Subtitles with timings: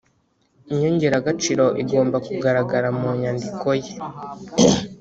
[0.71, 3.93] inyongeragaciro igomba kugaragara mu nyandiko ye